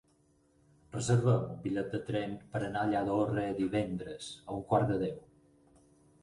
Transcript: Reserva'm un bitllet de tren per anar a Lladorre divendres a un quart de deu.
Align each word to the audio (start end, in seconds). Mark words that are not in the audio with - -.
Reserva'm 0.95 1.43
un 1.49 1.59
bitllet 1.65 1.93
de 1.95 1.99
tren 2.07 2.33
per 2.55 2.61
anar 2.69 2.81
a 2.87 2.89
Lladorre 2.95 3.45
divendres 3.61 4.31
a 4.49 4.57
un 4.57 4.65
quart 4.73 4.91
de 4.95 4.99
deu. 5.05 5.21